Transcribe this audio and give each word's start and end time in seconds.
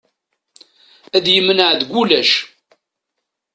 Ad 1.15 1.25
yemneɛ 1.33 1.69
deg 1.79 1.91
ulac. 2.01 2.31